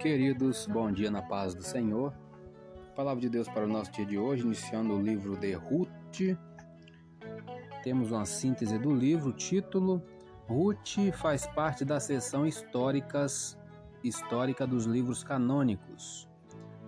[0.00, 2.12] Queridos, bom dia na paz do Senhor.
[2.94, 6.36] Palavra de Deus para o nosso dia de hoje, iniciando o livro de Ruth.
[7.82, 10.02] Temos uma síntese do livro, título
[10.46, 13.58] Ruth faz parte da seção históricas
[14.04, 16.28] histórica dos livros canônicos.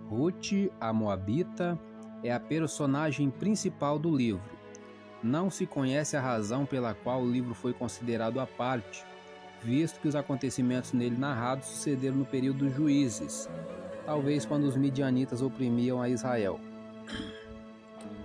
[0.07, 1.79] Ruth, a Moabita,
[2.23, 4.57] é a personagem principal do livro.
[5.23, 9.03] Não se conhece a razão pela qual o livro foi considerado à parte,
[9.63, 13.49] visto que os acontecimentos nele narrados sucederam no período dos juízes,
[14.05, 16.59] talvez quando os midianitas oprimiam a Israel.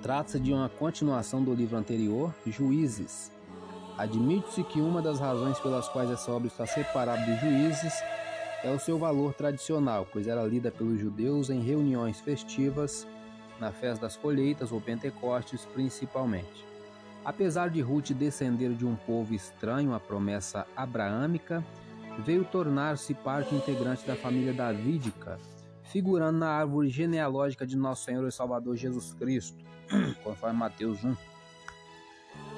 [0.02, 3.32] Trata-se de uma continuação do livro anterior, Juízes.
[3.96, 7.95] Admite-se que uma das razões pelas quais essa obra está separada dos Juízes
[8.62, 13.06] é o seu valor tradicional, pois era lida pelos judeus em reuniões festivas,
[13.60, 16.73] na festa das colheitas ou Pentecostes principalmente.
[17.24, 21.65] Apesar de Ruth descender de um povo estranho à promessa abraâmica,
[22.19, 25.38] veio tornar-se parte integrante da família davídica,
[25.84, 29.65] figurando na árvore genealógica de nosso Senhor e Salvador Jesus Cristo,
[30.23, 31.16] conforme Mateus 1.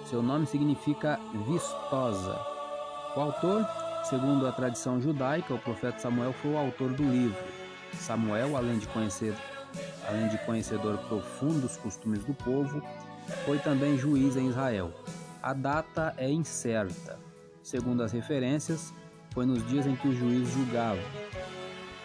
[0.07, 2.37] Seu nome significa vistosa.
[3.17, 3.65] O autor,
[4.05, 7.37] segundo a tradição judaica, o profeta Samuel foi o autor do livro.
[7.95, 9.35] Samuel, além de conhecer,
[10.09, 12.83] além de conhecedor profundo dos costumes do povo,
[13.45, 14.93] foi também juiz em Israel.
[15.43, 17.19] A data é incerta.
[17.63, 18.93] Segundo as referências,
[19.33, 21.03] foi nos dias em que os juízes julgavam.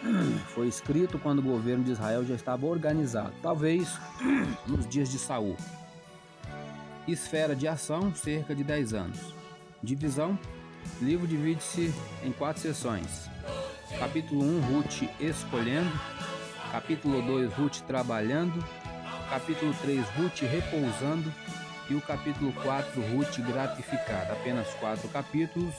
[0.50, 3.88] Foi escrito quando o governo de Israel já estava organizado, talvez
[4.68, 5.56] nos dias de Saul.
[7.08, 9.36] Esfera de ação, cerca de 10 anos.
[9.82, 10.38] Divisão:
[11.02, 13.30] o livro divide-se em quatro sessões.
[14.00, 15.92] Capítulo 1, Ruth escolhendo.
[16.72, 18.64] Capítulo 2, Ruth trabalhando
[19.32, 21.34] capítulo 3, Ruth repousando,
[21.90, 24.34] e o capítulo 4, Ruth gratificada.
[24.34, 25.74] Apenas quatro capítulos.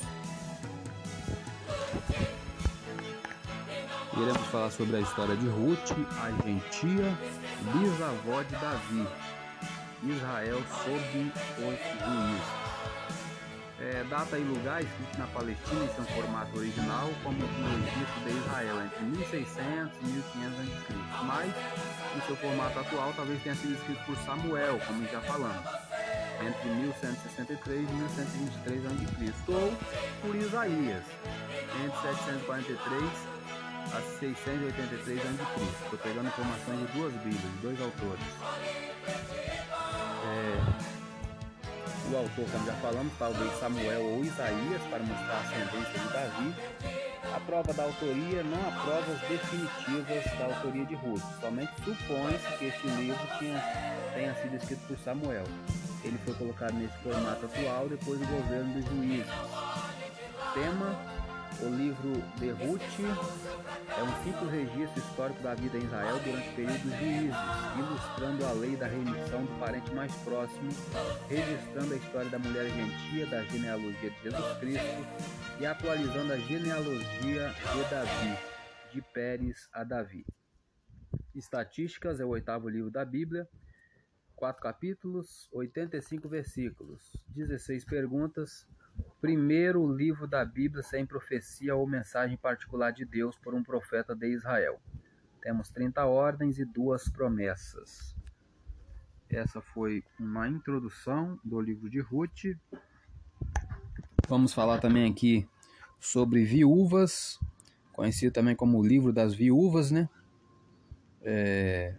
[4.16, 7.14] Iremos falar sobre a história de Ruth, a gentia,
[7.74, 9.06] bisavó de Davi,
[10.02, 12.62] Israel sob os juízes
[13.82, 17.40] é, data e lugar escrito na Palestina em seu formato original, como
[18.02, 20.94] De Israel, entre 1600 e 1500 a.C.
[21.24, 21.52] Mas,
[22.16, 25.64] no seu formato atual, talvez tenha sido escrito por Samuel, como já falamos,
[26.40, 29.32] entre 1163 e 1123 a.C.
[29.52, 29.72] ou
[30.20, 31.04] por Isaías,
[31.84, 33.02] entre 743
[33.92, 35.84] a 683 a.C.
[35.84, 38.26] Estou pegando informações de duas Bíblias, de dois autores.
[40.26, 41.02] É,
[42.10, 47.01] o autor, como já falamos, talvez Samuel ou Isaías, para mostrar a ascendência de Davi.
[47.24, 52.66] A prova da autoria não há provas definitivas da autoria de Ruth, somente supõe-se que
[52.66, 53.60] este livro tinha,
[54.12, 55.44] tenha sido escrito por Samuel.
[56.04, 59.32] Ele foi colocado nesse formato atual depois do governo dos juízes.
[60.52, 60.98] Tema
[61.60, 62.82] o livro de Ruth
[63.98, 67.36] é um simples registro histórico da vida em Israel durante o período juízes,
[67.78, 70.70] ilustrando a lei da remissão do parente mais próximo,
[71.28, 77.48] registrando a história da mulher gentia da genealogia de Jesus Cristo e atualizando a genealogia
[77.50, 78.38] de Davi,
[78.92, 80.24] de Pérez a Davi.
[81.34, 83.48] Estatísticas é o oitavo livro da Bíblia,
[84.34, 88.66] quatro capítulos, 85 versículos, 16 perguntas,
[89.22, 94.26] primeiro livro da Bíblia sem profecia ou mensagem particular de Deus por um profeta de
[94.26, 94.80] Israel.
[95.40, 98.16] Temos 30 ordens e duas promessas.
[99.30, 102.56] Essa foi uma introdução do livro de Ruth.
[104.28, 105.48] Vamos falar também aqui
[106.00, 107.38] sobre viúvas,
[107.92, 110.08] conhecido também como o livro das viúvas, né?
[111.22, 111.94] É...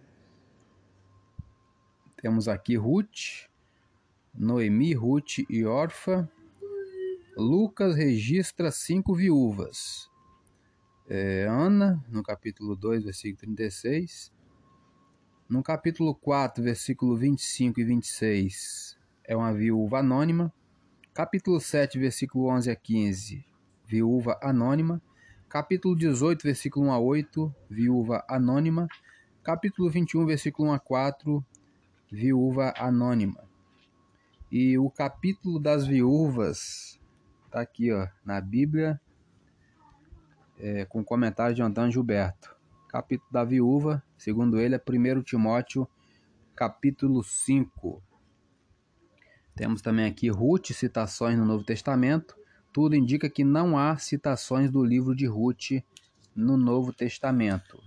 [2.18, 3.48] Temos aqui Ruth,
[4.34, 6.30] Noemi, Ruth e Orfa.
[7.36, 10.08] Lucas registra cinco viúvas.
[11.10, 14.32] É, Ana, no capítulo 2, versículo 36.
[15.50, 20.54] No capítulo 4, versículo 25 e 26, é uma viúva anônima.
[21.12, 23.44] Capítulo 7, versículo 11 a 15,
[23.88, 25.02] viúva anônima.
[25.50, 28.88] Capítulo 18, versículo 1 a 8, viúva anônima.
[29.42, 31.46] Capítulo 21, versículo 1 a 4,
[32.12, 33.44] viúva anônima.
[34.52, 37.02] E o capítulo das viúvas
[37.54, 39.00] Tá aqui, ó, na Bíblia,
[40.58, 42.56] é, com comentário de Antônio Gilberto.
[42.90, 45.88] Capítulo da viúva, segundo ele, é 1 Timóteo,
[46.56, 48.02] capítulo 5.
[49.56, 52.36] Temos também aqui Ruth, citações no Novo Testamento.
[52.74, 55.84] Tudo indica que não há citações do livro de Ruth
[56.36, 57.80] no Novo Testamento.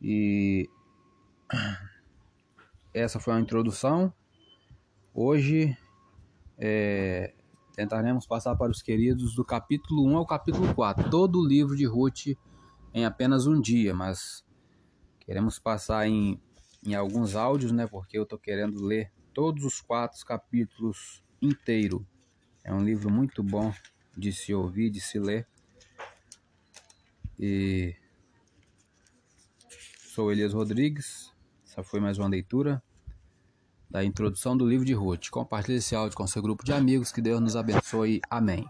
[0.00, 0.66] E
[2.94, 4.10] essa foi a introdução.
[5.12, 5.76] Hoje
[6.56, 7.34] é,
[7.74, 11.84] tentaremos passar para os queridos do capítulo 1 ao capítulo 4, todo o livro de
[11.84, 12.36] Ruth
[12.92, 14.44] em apenas um dia, mas
[15.18, 16.40] queremos passar em,
[16.86, 17.86] em alguns áudios, né?
[17.86, 22.06] Porque eu tô querendo ler todos os quatro capítulos inteiro.
[22.62, 23.74] É um livro muito bom
[24.16, 25.46] de se ouvir, de se ler.
[27.36, 27.96] E
[30.14, 31.32] sou Elias Rodrigues.
[31.66, 32.80] Essa foi mais uma leitura
[33.94, 35.30] da introdução do livro de Ruth.
[35.30, 37.12] Compartilhe esse áudio com seu grupo de amigos.
[37.12, 38.20] Que Deus nos abençoe.
[38.28, 38.66] Amém.